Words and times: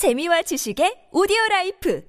재미와 0.00 0.40
지식의 0.40 1.08
오디오 1.12 1.36
라이프 1.50 2.02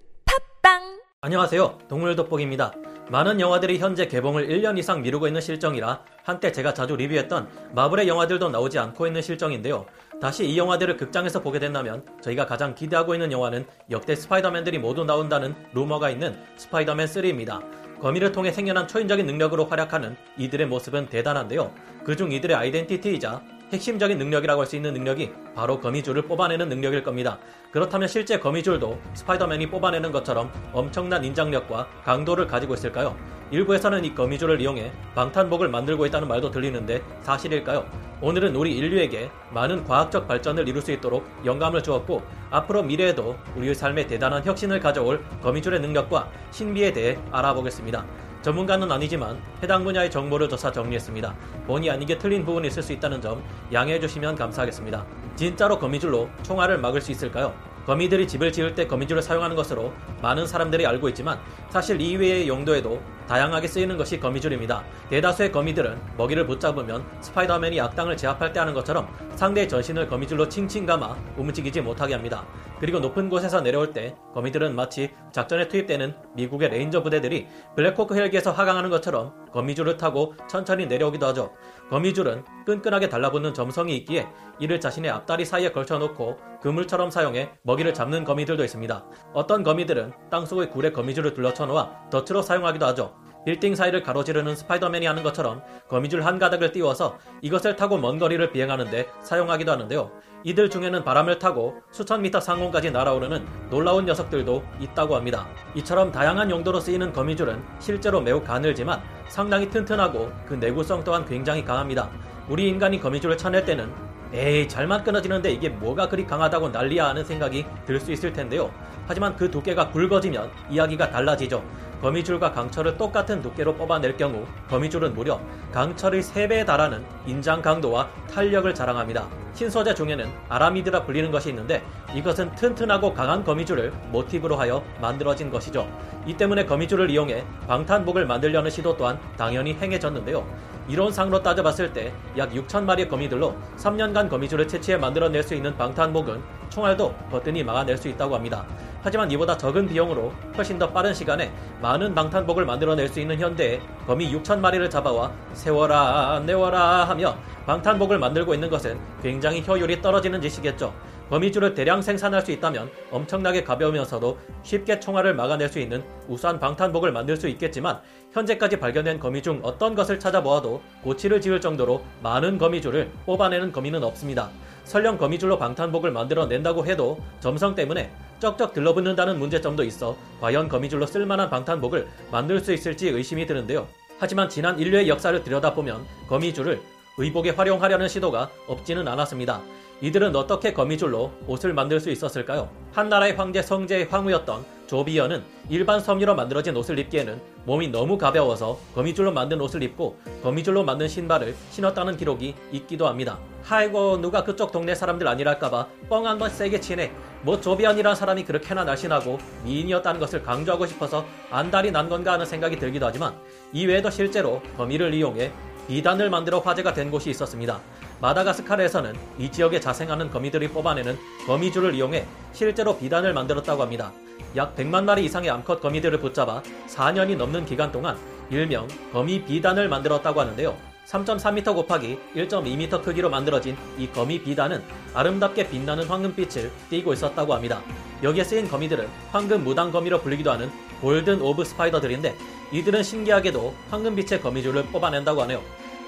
팟빵 0.62 1.02
안녕하세요. 1.20 1.78
동물 1.90 2.16
돋보기입니다. 2.16 2.72
많은 3.10 3.42
영화들이 3.42 3.80
현재 3.80 4.08
개봉을 4.08 4.48
1년 4.48 4.78
이상 4.78 5.02
미루고 5.02 5.28
있는 5.28 5.42
실정이라 5.42 6.02
한때 6.24 6.54
제가 6.54 6.74
자주 6.74 6.96
리뷰했던 6.96 7.50
마블의 7.76 8.08
영화들도 8.08 8.48
나오지 8.48 8.80
않고 8.80 9.08
있는 9.08 9.22
실정인데요. 9.22 9.86
다시 10.22 10.48
이 10.48 10.58
영화들을 10.58 10.96
극장에서 10.96 11.42
보게 11.42 11.60
된다면 11.60 12.06
저희가 12.22 12.46
가장 12.46 12.76
기대하고 12.76 13.14
있는 13.14 13.30
영화는 13.30 13.68
역대 13.90 14.16
스파이더맨들이 14.16 14.80
모두 14.80 15.04
나온다는 15.04 15.54
루머가 15.74 16.10
있는 16.12 16.42
스파이더맨 16.56 17.08
3입니다. 17.08 18.00
거미를 18.00 18.32
통해 18.32 18.54
생겨난 18.54 18.88
초인적인 18.88 19.26
능력으로 19.26 19.66
활약하는 19.66 20.16
이들의 20.38 20.66
모습은 20.68 21.10
대단한데요. 21.10 21.76
그중 22.06 22.32
이들의 22.32 22.56
아이덴티티이자 22.56 23.42
핵심적인 23.72 24.18
능력이라고 24.18 24.62
할 24.62 24.68
수 24.68 24.76
있는 24.76 24.94
능력이 24.94 25.32
바로 25.56 25.80
거미줄을 25.80 26.24
뽑아내는 26.24 26.70
능력일 26.70 27.04
겁니다. 27.04 27.40
그렇다면 27.72 28.08
실제 28.08 28.40
거미줄도 28.40 29.00
스파이더맨이 29.14 29.70
뽑아내는 29.70 30.12
것처럼 30.12 30.52
엄청난 30.72 31.24
인장력과 31.26 31.88
강도를 32.04 32.48
가지고 32.48 32.74
있을까요? 32.76 33.16
일부에서는 33.52 34.06
이 34.06 34.16
거미줄을 34.16 34.62
이용해 34.62 34.92
방탄복을 35.14 35.68
만들고 35.68 36.06
있다는 36.06 36.28
말도 36.28 36.52
들리는데 36.52 37.02
사실일까요? 37.22 37.86
오늘은 38.22 38.56
우리 38.56 38.78
인류에게 38.78 39.30
많은 39.52 39.84
과학적 39.84 40.28
발전을 40.28 40.68
이룰 40.70 40.82
수 40.82 40.92
있도록 40.92 41.26
영감을 41.44 41.84
주었고 41.84 42.22
앞으로 42.50 42.84
미래에도 42.84 43.36
우리의 43.56 43.76
삶에 43.76 44.08
대단한 44.08 44.46
혁신을 44.46 44.80
가져올 44.80 45.22
거미줄의 45.42 45.82
능력과 45.82 46.30
신비에 46.52 46.94
대해 46.94 47.18
알아보겠습니다. 47.32 48.06
전문가는 48.42 48.92
아니지만 48.92 49.40
해당 49.62 49.84
분야의 49.84 50.10
정보를 50.10 50.50
조사 50.50 50.72
정리했습니다. 50.72 51.36
본의 51.68 51.92
아니게 51.92 52.18
틀린 52.18 52.44
부분이 52.44 52.68
있을 52.68 52.82
수 52.82 52.92
있다는 52.94 53.22
점 53.22 53.44
양해해 53.72 54.00
주시면 54.00 54.36
감사하겠습니다. 54.36 55.06
진짜로 55.36 55.78
거미줄로 55.78 56.30
총알을 56.44 56.80
막을 56.80 57.02
수 57.02 57.12
있을까요? 57.12 57.54
거미들이 57.86 58.28
집을 58.28 58.52
지을 58.52 58.76
때 58.76 58.88
거미줄을 58.88 59.22
사용하는 59.22 59.56
것으로 59.56 59.94
많은 60.22 60.46
사람들이 60.46 60.86
알고 60.86 61.10
있지만 61.10 61.40
사실 61.70 62.00
이외의 62.00 62.48
용도에도 62.48 63.02
다양하게 63.32 63.70
쓰이는 63.70 63.96
것이 63.96 64.20
거미줄입니다. 64.20 64.84
대다수의 65.10 65.54
거미들은 65.54 65.98
먹이를 66.18 66.46
붙잡으면 66.46 67.06
스파이더맨이 67.22 67.80
악당을 67.80 68.18
제압할 68.18 68.52
때 68.52 68.60
하는 68.60 68.74
것처럼 68.74 69.08
상대의 69.38 69.70
전신을 69.70 70.10
거미줄로 70.10 70.50
칭칭 70.50 70.86
감아 70.86 71.16
움직이지 71.38 71.80
못하게 71.80 72.14
합니다. 72.14 72.46
그리고 72.82 73.00
높은 73.00 73.30
곳에서 73.30 73.62
내려올 73.62 73.94
때 73.94 74.18
거미들은 74.34 74.76
마치 74.76 75.12
작전에 75.32 75.70
투입되는 75.70 76.14
미국의 76.36 76.72
레인저 76.72 77.04
부대들이 77.04 77.48
블랙호크 77.78 78.16
헬기에서 78.16 78.52
하강하는 78.52 78.90
것처럼 78.90 79.34
거미줄을 79.54 79.96
타고 79.96 80.34
천천히 80.50 80.86
내려오기도 80.88 81.26
하죠. 81.28 81.54
거미줄은 81.90 82.44
끈끈하게 82.66 83.08
달라붙는 83.08 83.54
점성이 83.54 83.96
있기에 83.98 84.28
이를 84.60 84.82
자신의 84.82 85.10
앞다리 85.10 85.46
사이에 85.46 85.72
걸쳐놓고 85.72 86.38
그물처럼 86.62 87.12
사용해 87.12 87.52
먹이를 87.64 87.94
잡는 87.94 88.26
거미들도 88.26 88.64
있습니다. 88.64 89.06
어떤 89.34 89.64
거미들은 89.64 90.12
땅속의 90.30 90.70
굴에 90.70 90.92
거미줄을 90.92 91.34
둘러쳐 91.34 91.66
놓아 91.66 92.10
덫으로 92.10 92.42
사용하기도 92.42 92.86
하죠. 92.88 93.21
빌딩 93.46 93.74
사이를 93.76 94.04
가로지르는 94.04 94.56
스파이더맨이 94.56 95.06
하는 95.06 95.24
것처럼 95.24 95.64
거미줄 95.88 96.24
한 96.26 96.38
가닥을 96.38 96.72
띄워서 96.72 97.18
이것을 97.42 97.76
타고 97.76 97.98
먼 97.98 98.20
거리를 98.20 98.52
비행하는데 98.52 99.08
사용하기도 99.22 99.72
하는데요. 99.72 100.12
이들 100.44 100.70
중에는 100.70 101.04
바람을 101.04 101.40
타고 101.40 101.76
수천 101.92 102.22
미터 102.22 102.40
상공까지 102.40 102.92
날아오르는 102.92 103.46
놀라운 103.70 104.06
녀석들도 104.06 104.64
있다고 104.80 105.16
합니다. 105.16 105.48
이처럼 105.76 106.12
다양한 106.12 106.50
용도로 106.52 106.80
쓰이는 106.80 107.14
거미줄은 107.14 107.64
실제로 107.80 108.22
매우 108.22 108.44
가늘지만 108.44 109.02
상당히 109.28 109.70
튼튼하고 109.70 110.32
그 110.48 110.56
내구성 110.56 111.04
또한 111.04 111.26
굉장히 111.26 111.64
강합니다. 111.64 112.10
우리 112.48 112.68
인간이 112.68 113.00
거미줄을 113.00 113.38
쳐낼 113.38 113.66
때는 113.66 113.92
에이 114.34 114.68
잘만 114.68 115.04
끊어지는데 115.04 115.52
이게 115.52 115.70
뭐가 115.70 116.08
그리 116.08 116.26
강하다고 116.26 116.70
난리야 116.70 117.08
하는 117.10 117.26
생각이 117.26 117.66
들 117.86 118.00
수 118.00 118.12
있을 118.12 118.32
텐데요. 118.32 118.72
하지만 119.08 119.36
그 119.36 119.52
두께가 119.52 119.90
굵어지면 119.90 120.50
이야기가 120.70 121.10
달라지죠. 121.10 121.64
거미줄과 122.02 122.52
강철을 122.52 122.98
똑같은 122.98 123.42
두께로 123.42 123.76
뽑아낼 123.76 124.18
경우 124.18 124.46
거미줄은 124.70 125.14
무려 125.14 125.40
강철의 125.72 126.24
3배에 126.24 126.66
달하는 126.66 127.06
인장 127.28 127.62
강도와 127.62 128.10
탄력을 128.30 128.74
자랑합니다. 128.74 129.28
신소재 129.54 129.94
중에는 129.94 130.28
아라미드라 130.50 131.04
불리는 131.04 131.30
것이 131.30 131.50
있는데 131.50 131.84
이것은 132.16 132.56
튼튼하고 132.56 133.14
강한 133.14 133.44
거미줄을 133.44 133.92
모티브로 134.12 134.56
하여 134.56 134.84
만들어진 135.00 135.52
것이죠. 135.52 135.88
이 136.26 136.36
때문에 136.36 136.66
거미줄을 136.66 137.10
이용해 137.10 137.44
방탄복을 137.68 138.26
만들려는 138.26 138.72
시도 138.72 138.98
또한 138.98 139.20
당연히 139.38 139.74
행해졌는데요. 139.74 140.46
이론상으로 140.88 141.44
따져봤을 141.44 141.94
때 141.94 142.12
약 142.38 142.52
6천 142.52 142.84
마리의 142.84 143.08
거미들로 143.10 143.56
3년간 143.78 144.30
거미줄을 144.30 144.68
채취해 144.68 144.98
만들어낼 144.98 145.44
수 145.44 145.54
있는 145.54 145.78
방탄복은 145.78 146.42
총알도 146.72 147.14
버튼이 147.30 147.64
막아낼 147.64 147.98
수 147.98 148.08
있다고 148.08 148.34
합니다. 148.34 148.66
하지만 149.04 149.30
이보다 149.32 149.58
적은 149.58 149.88
비용으로 149.88 150.32
훨씬 150.56 150.80
더 150.80 150.90
빠른 150.92 151.14
시간에 151.14 151.52
많은 151.82 152.16
방탄복을 152.16 152.66
만들어낼 152.66 153.10
수 153.10 153.20
있는 153.20 153.40
현대에 153.40 153.80
거미 154.08 154.34
6천 154.34 154.60
마리를 154.60 154.90
잡아와 154.90 155.32
세워라 155.54 156.42
내워라 156.46 157.04
하며 157.06 157.36
방탄복을 157.66 158.18
만들고 158.18 158.54
있는 158.54 158.70
것은 158.70 159.00
굉장히 159.22 159.64
효율이 159.66 160.02
떨어지는 160.02 160.42
짓이겠죠. 160.42 160.94
거미줄을 161.30 161.74
대량 161.74 162.02
생산할 162.02 162.42
수 162.42 162.52
있다면 162.52 162.92
엄청나게 163.10 163.64
가벼우면서도 163.64 164.38
쉽게 164.64 165.00
총알을 165.00 165.34
막아낼 165.34 165.70
수 165.70 165.80
있는 165.80 166.04
우수한 166.28 166.60
방탄복을 166.60 167.14
만들 167.14 167.38
수 167.38 167.48
있겠지만 167.48 168.02
현재까지 168.34 168.80
발견된 168.80 169.18
거미 169.18 169.42
중 169.42 169.62
어떤 169.64 169.96
것을 169.96 170.20
찾아보아도 170.20 170.82
고치를 171.04 171.40
지을 171.40 171.62
정도로 171.62 172.04
많은 172.22 172.58
거미줄을 172.58 173.10
뽑아내는 173.26 173.72
거미는 173.72 174.04
없습니다. 174.04 174.50
설령 174.92 175.18
거미줄로 175.18 175.58
방탄복을 175.58 176.12
만들어낸다고 176.12 176.86
해도 176.86 177.18
점성 177.40 177.76
때문에 177.76 178.12
쩍쩍 178.42 178.74
들러붙는다는 178.74 179.40
문제점도 179.40 179.86
있어 179.86 180.18
과연 180.42 180.68
거미줄로 180.68 181.06
쓸만한 181.06 181.50
방탄복을 181.50 182.10
만들 182.30 182.60
수 182.60 182.74
있을지 182.74 183.08
의심이 183.08 183.46
드는데요. 183.46 183.88
하지만 184.20 184.50
지난 184.50 184.78
인류의 184.78 185.08
역사를 185.08 185.42
들여다보면 185.42 186.06
거미줄을 186.28 186.82
의복에 187.18 187.52
활용하려는 187.52 188.10
시도가 188.10 188.50
없지는 188.68 189.08
않았습니다. 189.08 189.62
이들은 190.02 190.36
어떻게 190.36 190.74
거미줄로 190.74 191.32
옷을 191.48 191.74
만들 191.74 192.02
수 192.02 192.10
있었을까요? 192.10 192.70
한 192.92 193.08
나라의 193.08 193.36
황제 193.38 193.62
성제의 193.62 194.08
황후였던 194.10 194.66
조비언은 194.88 195.42
일반 195.70 196.02
섬유로 196.02 196.36
만들어진 196.36 196.76
옷을 196.76 197.00
입기에는 197.00 197.40
몸이 197.64 197.88
너무 197.88 198.18
가벼워서 198.18 198.78
거미줄로 198.94 199.32
만든 199.32 199.62
옷을 199.62 199.84
입고 199.84 200.20
거미줄로 200.44 200.84
만든 200.84 201.08
신발을 201.08 201.56
신었다는 201.70 202.18
기록이 202.18 202.56
있기도 202.74 203.08
합니다. 203.08 203.40
하이고 203.64 204.18
누가 204.22 204.44
그쪽 204.44 204.72
동네 204.72 204.96
사람들 204.96 205.28
아니랄까봐 205.28 205.88
뻥 206.10 206.28
한번 206.28 206.50
세게 206.50 206.80
치네. 206.80 207.12
뭐 207.44 207.60
조비언이란 207.60 208.16
사람이 208.16 208.44
그렇게나 208.44 208.84
날씬하고 208.84 209.38
미인이었다는 209.64 210.20
것을 210.20 210.44
강조하고 210.44 210.86
싶어서 210.86 211.26
안달이 211.50 211.92
난 211.92 212.10
건가 212.10 212.34
하는 212.34 212.46
생각이 212.46 212.78
들기도 212.78 213.06
하지만 213.06 213.36
이외에도 213.74 214.10
실제로 214.10 214.62
거미를 214.78 215.14
이용해 215.14 215.52
비단을 215.88 216.30
만들어 216.30 216.60
화제가 216.60 216.94
된 216.94 217.10
곳이 217.12 217.30
있었습니다. 217.32 217.80
마다가스카르에서는 218.22 219.16
이 219.40 219.52
지역에 219.52 219.80
자생하는 219.80 220.30
거미들이 220.30 220.70
뽑아내는 220.70 221.18
거미줄을 221.48 221.96
이용해 221.96 222.26
실제로 222.54 222.98
비단을 222.98 223.34
만들었다고 223.34 223.82
합니다. 223.82 224.12
약 224.56 224.76
100만 224.76 225.04
마리 225.04 225.26
이상의 225.26 225.50
암컷 225.50 225.82
거미들을 225.82 226.20
붙잡아 226.20 226.62
4년이 226.88 227.36
넘는 227.38 227.66
기간 227.66 227.92
동안 227.92 228.18
일명 228.50 228.88
거미 229.12 229.44
비단을 229.44 229.90
만들었다고 229.90 230.40
하는데요. 230.42 230.91
3.3m 231.08 231.76
곱하기 231.76 232.20
1.2m 232.36 233.04
크기로 233.04 233.30
만들어진 233.30 233.76
이 233.98 234.08
거미 234.08 234.42
비단은 234.42 234.82
아름답게 235.14 235.70
빛나는 235.70 236.06
황금빛을 236.06 236.72
띠고 236.90 237.14
있었다고 237.14 237.54
합니다. 237.54 237.82
여기에 238.24 238.44
쓰인 238.44 238.70
거미들은 238.70 239.08
황금 239.32 239.64
무당 239.64 239.92
거미로 239.92 240.22
불리기도 240.22 240.52
하는 240.52 240.72
golden 241.02 241.42
orb 241.42 241.66
spider들인데 241.66 242.36
이들은 242.72 243.04
신기하게도 243.04 243.74
황금빛의 243.90 244.42
거미줄을 244.42 244.84
뽑아낸다고 244.86 245.42
하네요. 245.42 245.62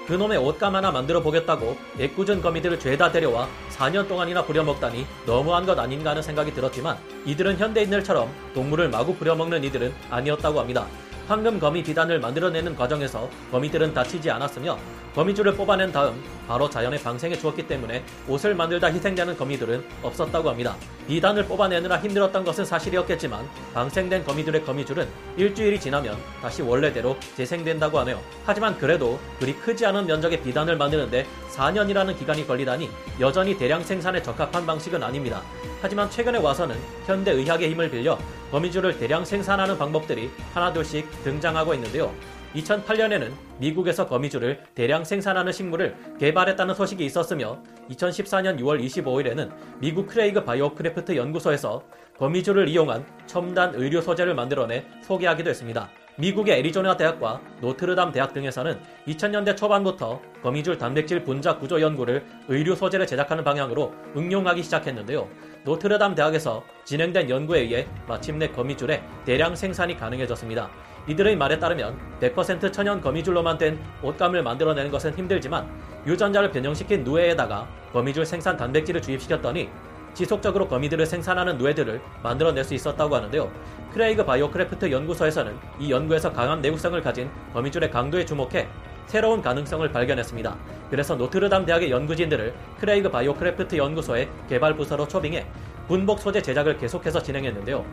그놈의 0.06 0.36
옷감 0.36 0.76
하나 0.76 0.90
만들어 0.90 1.22
보겠다고 1.22 1.76
애꿎은 1.98 2.42
거미들을 2.42 2.78
죄다 2.78 3.10
데려와 3.10 3.48
4년 3.70 4.06
동안이나 4.06 4.44
부려먹다니 4.44 5.06
너무한 5.26 5.64
것 5.64 5.78
아닌가 5.78 6.10
하는 6.10 6.22
생각이 6.22 6.52
들었지만 6.52 6.98
이들은 7.24 7.56
현대인들처럼 7.56 8.30
동물을 8.54 8.90
마구 8.90 9.14
부려먹는 9.16 9.64
이들은 9.64 9.94
아니었다고 10.10 10.60
합니다. 10.60 10.86
황금 11.26 11.58
거미 11.58 11.82
비단을 11.82 12.20
만들어내는 12.20 12.76
과정에서 12.76 13.30
거미들은 13.50 13.94
다치지 13.94 14.30
않았으며 14.30 14.78
거미줄을 15.14 15.54
뽑아낸 15.54 15.92
다음 15.92 16.20
바로 16.48 16.68
자연의 16.68 17.00
방생에 17.00 17.36
주었기 17.38 17.66
때문에 17.66 18.04
옷을 18.28 18.54
만들다 18.54 18.88
희생되는 18.88 19.36
거미들은 19.36 19.84
없었다고 20.02 20.50
합니다. 20.50 20.76
비단을 21.06 21.44
뽑아내느라 21.46 21.98
힘들었던 21.98 22.44
것은 22.44 22.64
사실이었겠지만 22.64 23.48
방생된 23.72 24.24
거미들의 24.24 24.64
거미줄은 24.64 25.06
일주일이 25.36 25.78
지나면 25.78 26.16
다시 26.42 26.62
원래대로 26.62 27.16
재생된다고 27.36 27.98
하네요. 28.00 28.20
하지만 28.44 28.76
그래도 28.76 29.20
그리 29.38 29.54
크지 29.54 29.86
않은 29.86 30.06
면적의 30.06 30.42
비단을 30.42 30.76
만드는데 30.76 31.26
4년이라는 31.54 32.18
기간이 32.18 32.46
걸리다니 32.46 32.90
여전히 33.20 33.56
대량 33.56 33.82
생산에 33.82 34.20
적합한 34.20 34.66
방식은 34.66 35.02
아닙니다. 35.02 35.42
하지만 35.80 36.10
최근에 36.10 36.38
와서는 36.38 36.76
현대 37.06 37.30
의학의 37.30 37.70
힘을 37.70 37.90
빌려 37.90 38.18
거미줄을 38.50 38.98
대량 38.98 39.24
생산하는 39.24 39.78
방법들이 39.78 40.30
하나둘씩 40.54 41.08
등장하고 41.22 41.74
있는데요. 41.74 42.12
2008년에는 42.54 43.32
미국에서 43.58 44.06
거미줄을 44.06 44.60
대량 44.74 45.04
생산하는 45.04 45.52
식물을 45.52 45.96
개발했다는 46.18 46.74
소식이 46.74 47.04
있었으며 47.04 47.58
2014년 47.90 48.58
6월 48.60 48.82
25일에는 48.84 49.50
미국 49.80 50.06
크레이그 50.06 50.44
바이오크래프트 50.44 51.16
연구소에서 51.16 51.82
거미줄을 52.18 52.68
이용한 52.68 53.04
첨단 53.26 53.74
의료 53.74 54.00
소재를 54.00 54.34
만들어내 54.34 54.84
소개하기도 55.02 55.50
했습니다. 55.50 55.90
미국의 56.16 56.60
애리조나 56.60 56.96
대학과 56.96 57.40
노트르담 57.60 58.12
대학 58.12 58.32
등에서는 58.32 58.78
2000년대 59.08 59.56
초반부터 59.56 60.22
거미줄 60.44 60.78
단백질 60.78 61.24
분자 61.24 61.58
구조 61.58 61.80
연구를 61.80 62.24
의료 62.46 62.76
소재를 62.76 63.04
제작하는 63.04 63.42
방향으로 63.42 63.92
응용하기 64.16 64.62
시작했는데요. 64.62 65.28
노트르담 65.64 66.14
대학에서 66.14 66.62
진행된 66.84 67.30
연구에 67.30 67.60
의해 67.60 67.86
마침내 68.06 68.48
거미줄의 68.48 69.02
대량 69.24 69.56
생산이 69.56 69.96
가능해졌습니다. 69.96 70.68
이들의 71.06 71.36
말에 71.36 71.58
따르면 71.58 71.98
100% 72.20 72.70
천연 72.70 73.00
거미줄로만 73.00 73.56
된 73.56 73.78
옷감을 74.02 74.42
만들어내는 74.42 74.90
것은 74.90 75.14
힘들지만 75.14 75.66
유전자를 76.06 76.50
변형시킨 76.50 77.02
누에에다가 77.04 77.66
거미줄 77.92 78.26
생산 78.26 78.58
단백질을 78.58 79.00
주입시켰더니 79.00 79.70
지속적으로 80.12 80.68
거미줄을 80.68 81.06
생산하는 81.06 81.56
누에들을 81.56 82.00
만들어낼 82.22 82.62
수 82.62 82.74
있었다고 82.74 83.16
하는데요. 83.16 83.50
크레이그 83.92 84.24
바이오크래프트 84.24 84.90
연구소에서는 84.90 85.56
이 85.80 85.90
연구에서 85.90 86.30
강한 86.30 86.60
내구성을 86.60 87.00
가진 87.02 87.30
거미줄의 87.54 87.90
강도에 87.90 88.24
주목해 88.24 88.68
새로운 89.06 89.42
가능성을 89.42 89.90
발견했습니다. 89.90 90.56
그래서 90.90 91.14
노트르담 91.14 91.64
대학의 91.66 91.90
연구진들을 91.90 92.54
크레이그 92.80 93.10
바이오크래프트 93.10 93.76
연구소의 93.76 94.28
개발 94.48 94.76
부서로 94.76 95.06
초빙해 95.08 95.46
군복 95.88 96.20
소재 96.20 96.40
제작을 96.40 96.78
계속해서 96.78 97.22
진행했는데요. 97.22 97.84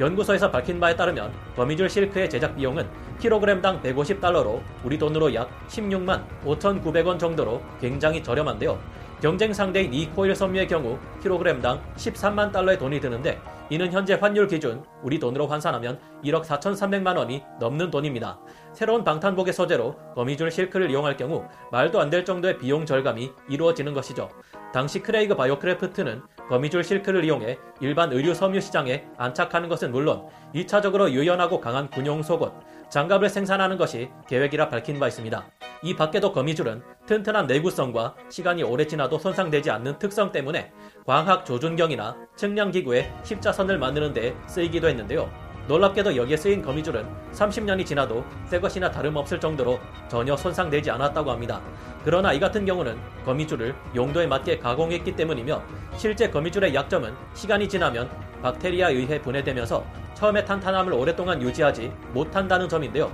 연구소에서 0.00 0.50
밝힌 0.50 0.78
바에 0.78 0.94
따르면 0.94 1.32
거미줄 1.56 1.90
실크의 1.90 2.30
제작 2.30 2.54
비용은 2.56 2.86
킬로그램당 3.18 3.82
150달러로 3.82 4.60
우리 4.84 4.96
돈으로 4.96 5.34
약 5.34 5.50
16만 5.68 6.22
5,900원 6.44 7.18
정도로 7.18 7.60
굉장히 7.80 8.22
저렴한데요. 8.22 8.78
경쟁 9.20 9.52
상대인 9.52 9.92
이 9.92 10.08
코일 10.10 10.36
섬유의 10.36 10.68
경우 10.68 10.96
킬로그램당 11.20 11.82
13만 11.96 12.52
달러의 12.52 12.78
돈이 12.78 13.00
드는데 13.00 13.40
이는 13.70 13.92
현재 13.92 14.14
환율 14.14 14.48
기준 14.48 14.82
우리 15.02 15.18
돈으로 15.18 15.46
환산하면 15.46 15.98
1억 16.24 16.44
4,300만 16.44 17.16
원이 17.18 17.42
넘는 17.60 17.90
돈입니다. 17.90 18.38
새로운 18.72 19.04
방탄복의 19.04 19.52
소재로 19.52 19.94
거미줄 20.14 20.50
실크를 20.50 20.90
이용할 20.90 21.16
경우 21.16 21.44
말도 21.70 22.00
안 22.00 22.08
될 22.08 22.24
정도의 22.24 22.56
비용 22.56 22.86
절감이 22.86 23.30
이루어지는 23.50 23.92
것이죠. 23.92 24.30
당시 24.72 25.00
크레이그 25.00 25.34
바이오크래프트는 25.34 26.22
거미줄 26.48 26.82
실크를 26.82 27.24
이용해 27.24 27.58
일반 27.80 28.10
의류 28.12 28.32
섬유 28.34 28.62
시장에 28.62 29.04
안착하는 29.18 29.68
것은 29.68 29.92
물론 29.92 30.26
2차적으로 30.54 31.10
유연하고 31.10 31.60
강한 31.60 31.88
군용 31.90 32.22
속옷, 32.22 32.52
장갑을 32.90 33.28
생산하는 33.28 33.76
것이 33.76 34.08
계획이라 34.28 34.70
밝힌 34.70 34.98
바 34.98 35.08
있습니다. 35.08 35.44
이 35.82 35.94
밖에도 35.94 36.32
거미줄은 36.32 36.82
튼튼한 37.06 37.46
내구성과 37.46 38.14
시간이 38.30 38.62
오래 38.62 38.86
지나도 38.86 39.18
손상되지 39.18 39.70
않는 39.70 39.98
특성 39.98 40.32
때문에 40.32 40.72
광학 41.06 41.44
조준경이나 41.44 42.16
측량기구에 42.36 43.12
십자선을 43.22 43.78
만드는 43.78 44.14
데 44.14 44.34
쓰이기도 44.46 44.88
했는데요. 44.88 45.30
놀랍게도 45.68 46.16
여기에 46.16 46.36
쓰인 46.38 46.62
거미줄은 46.62 47.06
30년이 47.32 47.84
지나도 47.84 48.24
새 48.46 48.58
것이나 48.58 48.90
다름없을 48.90 49.38
정도로 49.38 49.78
전혀 50.08 50.34
손상되지 50.34 50.90
않았다고 50.90 51.30
합니다. 51.30 51.60
그러나 52.04 52.32
이 52.32 52.40
같은 52.40 52.64
경우는 52.64 52.98
거미줄을 53.26 53.74
용도에 53.94 54.26
맞게 54.26 54.58
가공했기 54.60 55.14
때문이며 55.14 55.62
실제 55.98 56.30
거미줄의 56.30 56.74
약점은 56.74 57.14
시간이 57.34 57.68
지나면 57.68 58.08
박테리아에 58.42 58.94
의해 58.94 59.20
분해되면서 59.20 59.84
처음에 60.18 60.44
탄탄함을 60.44 60.92
오랫동안 60.92 61.40
유지하지 61.40 61.92
못한다는 62.12 62.68
점인데요. 62.68 63.08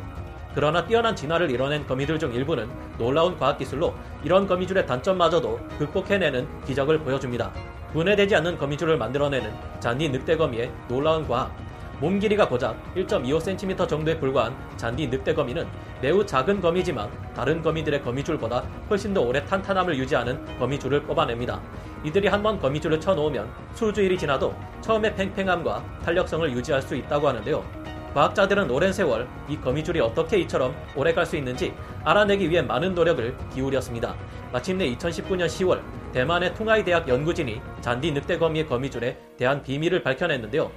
그러나 0.55 0.87
뛰어난 0.87 1.15
진화를 1.15 1.51
이뤄낸 1.51 1.87
거미들 1.87 2.19
중 2.19 2.33
일부는 2.33 2.71
놀라운 2.97 3.37
과학기술로 3.39 3.93
이런 4.23 4.47
거미줄의 4.47 4.87
단점마저도 4.87 5.61
극복해내는 5.79 6.49
기적을 6.65 7.01
보여줍니다. 7.01 7.53
분해되지 7.93 8.37
않는 8.37 8.57
거미줄을 8.57 8.97
만들어내는 8.97 9.53
잔디 9.81 10.09
늑대거미의 10.09 10.73
놀라운 10.89 11.29
과학. 11.29 11.64
몸 12.05 12.19
길이가 12.19 12.47
고작 12.47 12.77
1.25cm 12.97 13.89
정도에 13.89 14.19
불과한 14.19 14.55
잔디 14.77 15.07
늑대 15.07 15.33
거미는 15.33 15.67
매우 16.03 16.27
작은 16.27 16.61
거미지만 16.61 17.09
다른 17.33 17.63
거미들의 17.63 18.03
거미줄보다 18.03 18.63
훨씬 18.91 19.15
더 19.15 19.23
오래 19.23 19.43
탄탄함을 19.43 19.97
유지하는 19.97 20.45
거미줄을 20.59 21.05
뽑아냅니다. 21.05 21.63
이들이 22.05 22.29
한번 22.29 22.61
거미줄을 22.61 23.01
쳐놓으면 23.01 23.49
수주일이 23.73 24.19
지나도 24.19 24.55
처음의 24.83 25.17
팽팽함과 25.17 25.83
탄력성을 26.05 26.53
유지할 26.53 26.83
수 26.83 26.95
있다고 26.95 27.27
하는데요. 27.27 27.65
과학자들은 28.13 28.71
오랜 28.71 28.93
세월 28.93 29.27
이 29.49 29.57
거미줄이 29.57 29.99
어떻게 30.01 30.37
이처럼 30.41 30.75
오래 30.95 31.15
갈 31.15 31.25
수 31.25 31.39
있는지 31.39 31.73
알아내기 32.05 32.51
위해 32.51 32.61
많은 32.61 32.95
노력을 32.95 33.35
기울였습니다. 33.55 34.15
마침내 34.53 34.95
2019년 34.95 35.47
10월 35.47 35.81
대만의 36.13 36.53
퉁아이 36.53 36.85
대학 36.85 37.09
연구진이 37.09 37.63
잔디 37.81 38.13
늑대거미의 38.13 38.67
거미줄에 38.67 39.17
대한 39.39 39.63
비밀을 39.63 40.03
밝혀냈는데요. 40.03 40.71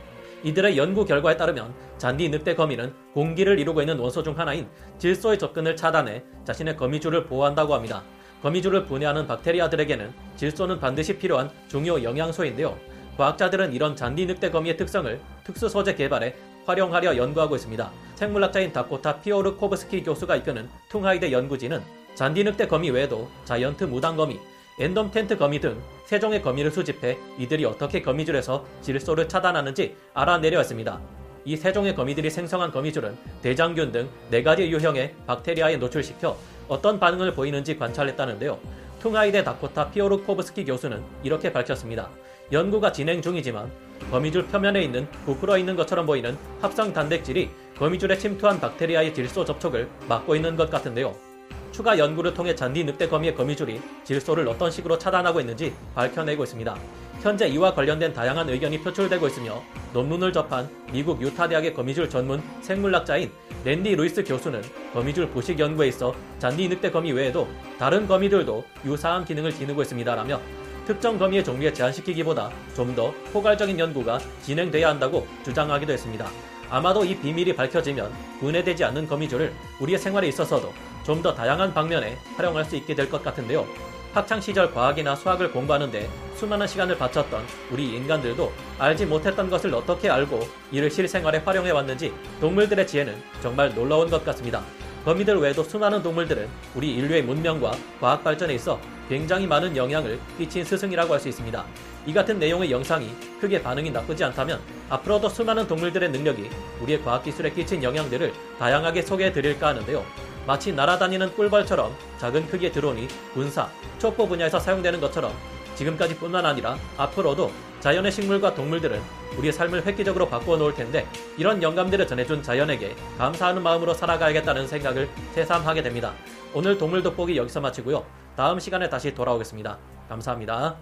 이들의 0.44 0.78
연구 0.78 1.06
결과에 1.06 1.36
따르면 1.36 1.74
잔디 1.98 2.30
늑대 2.30 2.56
거미는 2.56 2.94
공기를 3.14 3.60
이루고 3.60 3.82
있는 3.82 3.98
원소 3.98 4.24
중 4.24 4.38
하나인 4.38 4.68
질소의 5.00 5.40
접근을 5.40 5.76
차단해 5.76 6.24
자신의 6.44 6.78
거미줄을 6.78 7.26
보호한다고 7.26 7.74
합니다. 7.74 8.04
거미줄을 8.44 8.86
분해하는 8.86 9.26
박테리아들에게는 9.26 10.14
질소는 10.36 10.80
반드시 10.80 11.18
필요한 11.18 11.50
중요 11.68 12.04
영양소인데요. 12.04 12.78
과학자들은 13.18 13.74
이런 13.74 13.96
잔디 13.96 14.28
늑대 14.28 14.52
거미의 14.52 14.78
특성을 14.78 15.20
특수 15.44 15.68
소재 15.70 15.96
개발에 15.96 16.36
활용하려 16.66 17.18
연구하고 17.18 17.56
있습니다. 17.56 17.92
생물학자인 18.16 18.72
다코타 18.74 19.22
피오르 19.22 19.56
코브스키 19.56 20.04
교수가 20.04 20.36
이끄는 20.36 20.70
퉁하이대 20.90 21.32
연구진은 21.32 21.82
잔디 22.14 22.44
늑대 22.44 22.68
거미 22.68 22.92
외에도 22.92 23.30
자이언트 23.46 23.86
무당 23.86 24.16
거미, 24.16 24.40
엔덤 24.80 25.12
텐트 25.12 25.38
거미 25.38 25.60
등 25.60 25.82
세 26.08 26.22
종의 26.22 26.42
거미를 26.42 26.72
수집해 26.72 27.18
이들이 27.38 27.66
어떻게 27.66 28.02
거미줄에서 28.02 28.64
질소를 28.82 29.28
차단하는지 29.28 29.98
알아내려 30.14 30.60
했습니다. 30.60 31.02
이 31.44 31.58
세 31.58 31.74
종의 31.74 31.96
거미들이 31.96 32.30
생성한 32.30 32.72
거미줄은 32.72 33.18
대장균 33.42 33.92
등네 33.92 34.42
가지 34.44 34.72
유형의 34.72 35.16
박테리아에 35.26 35.76
노출시켜 35.78 36.38
어떤 36.70 36.98
반응을 37.00 37.34
보이는지 37.34 37.78
관찰했다는데요. 37.78 38.58
퉁하이대 39.02 39.44
다코타 39.44 39.92
피오르코브스키 39.92 40.64
교수는 40.64 41.04
이렇게 41.24 41.52
밝혔습니다. 41.52 42.10
연구가 42.54 42.94
진행 42.94 43.22
중이지만 43.22 43.70
거미줄 44.10 44.48
표면에 44.48 44.82
있는 44.82 45.10
부풀어 45.26 45.58
있는 45.58 45.76
것처럼 45.76 46.06
보이는 46.06 46.38
합성 46.62 46.94
단백질이 46.94 47.50
거미줄에 47.78 48.18
침투한 48.18 48.62
박테리아의 48.62 49.14
질소 49.14 49.44
접촉을 49.44 49.90
막고 50.08 50.36
있는 50.38 50.56
것 50.56 50.70
같은데요. 50.70 51.27
추가 51.72 51.98
연구를 51.98 52.34
통해 52.34 52.56
잔디 52.56 52.84
늑대 52.84 53.08
거미의 53.08 53.36
거미줄이 53.36 53.82
질소를 54.04 54.48
어떤 54.48 54.72
식으로 54.72 54.98
차단하고 54.98 55.40
있는지 55.40 55.74
밝혀내고 55.96 56.44
있습니다. 56.44 56.76
현재 57.22 57.48
이와 57.48 57.74
관련된 57.74 58.14
다양한 58.14 58.50
의견이 58.50 58.80
표출되고 58.82 59.28
있으며 59.28 59.62
논문을 59.94 60.32
접한 60.32 60.70
미국 60.92 61.22
유타 61.22 61.48
대학의 61.48 61.74
거미줄 61.74 62.10
전문 62.10 62.42
생물학자인 62.62 63.32
랜디 63.66 63.96
루이스 63.96 64.24
교수는 64.24 64.62
거미줄 64.94 65.30
부식 65.32 65.60
연구에 65.60 65.88
있어 65.88 66.14
잔디 66.40 66.70
늑대 66.70 66.92
거미 66.92 67.12
외에도 67.12 67.48
다른 67.80 68.08
거미들도 68.08 68.64
유사한 68.86 69.26
기능을 69.26 69.52
지니고 69.52 69.82
있습니다라며 69.82 70.40
특정 70.86 71.18
거미의 71.18 71.44
종류에 71.44 71.74
제한시키기보다 71.74 72.50
좀 72.76 72.96
더 72.96 73.12
포괄적인 73.34 73.78
연구가 73.78 74.20
진행돼야 74.44 74.90
한다고 74.90 75.28
주장하기도 75.44 75.92
했습니다. 75.94 76.28
아마도 76.70 77.04
이 77.06 77.16
비밀이 77.16 77.56
밝혀지면 77.56 78.12
분해되지 78.40 78.84
않는 78.86 79.08
거미줄을 79.08 79.54
우리의 79.80 80.00
생활에 80.00 80.28
있어서도 80.28 80.74
좀 81.08 81.22
더 81.24 81.34
다양한 81.34 81.74
방면에 81.74 82.18
활용할 82.36 82.66
수 82.66 82.76
있게 82.76 82.94
될 82.94 83.10
것 83.10 83.24
같은데요. 83.24 83.66
학창 84.14 84.42
시절 84.42 84.74
과학이나 84.74 85.16
수학을 85.16 85.52
공부하는데 85.54 86.10
수많은 86.36 86.68
시간을 86.68 86.98
바쳤던 86.98 87.46
우리 87.72 87.96
인간들도 87.96 88.52
알지 88.78 89.06
못했던 89.06 89.50
것을 89.50 89.74
어떻게 89.74 90.10
알고 90.10 90.42
이를 90.72 90.92
실생활에 90.92 91.38
활용해 91.40 91.72
왔는지 91.72 92.14
동물들의 92.42 92.86
지혜는 92.86 93.16
정말 93.42 93.74
놀라운 93.74 94.10
것 94.10 94.26
같습니다. 94.26 94.62
거미들 95.06 95.38
외에도 95.38 95.64
수많은 95.64 96.04
동물들은 96.04 96.50
우리 96.76 96.94
인류의 96.96 97.22
문명과 97.24 97.72
과학 98.02 98.22
발전에 98.26 98.56
있어 98.56 98.78
굉장히 99.08 99.48
많은 99.48 99.78
영향을 99.78 100.20
끼친 100.38 100.66
스승이라고 100.66 101.14
할 101.14 101.20
수 101.22 101.30
있습니다. 101.30 101.64
이 102.06 102.14
같은 102.14 102.38
내용의 102.38 102.70
영상이 102.70 103.10
크게 103.40 103.64
반응이 103.64 103.92
나쁘지 103.92 104.26
않다면 104.26 104.60
앞으로도 104.90 105.30
수많은 105.30 105.68
동물들의 105.68 106.10
능력이 106.10 106.50
우리의 106.82 107.02
과학기술에 107.04 107.52
끼친 107.52 107.82
영향들을 107.82 108.34
다양하게 108.60 109.02
소개해 109.04 109.32
드릴까 109.32 109.68
하는데요. 109.68 110.27
마치 110.48 110.72
날아다니는 110.72 111.36
꿀벌처럼 111.36 111.94
작은 112.20 112.48
크기의 112.48 112.72
드론이 112.72 113.10
군사, 113.34 113.70
촉보 114.00 114.30
분야에서 114.30 114.62
사용되는 114.62 115.02
것처럼 115.02 115.34
지금까지 115.76 116.16
뿐만 116.16 116.46
아니라 116.46 116.78
앞으로도 116.96 117.52
자연의 117.82 118.12
식물과 118.14 118.56
동물들은 118.56 119.00
우리의 119.38 119.52
삶을 119.52 119.86
획기적으로 119.86 120.30
바꾸어 120.30 120.56
놓을 120.56 120.74
텐데 120.74 121.06
이런 121.38 121.62
영감들을 121.62 122.08
전해준 122.08 122.42
자연에게 122.42 122.96
감사하는 123.18 123.62
마음으로 123.62 123.94
살아가야겠다는 123.94 124.68
생각을 124.68 125.10
새삼하게 125.34 125.84
됩니다. 125.84 126.14
오늘 126.54 126.78
동물 126.78 127.04
돋보기 127.04 127.36
여기서 127.36 127.60
마치고요. 127.60 128.06
다음 128.38 128.60
시간에 128.60 128.90
다시 128.90 129.14
돌아오겠습니다. 129.14 129.78
감사합니다. 130.08 130.78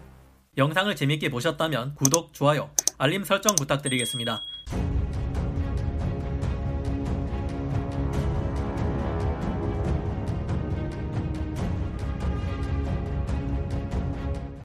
영상을 0.57 0.95
재밌게 0.95 1.29
보셨다면 1.29 1.95
구독, 1.95 2.31
좋아요, 2.33 2.69
알림 2.99 3.23
설정 3.23 3.55
부탁드리겠습니다. 3.55 4.41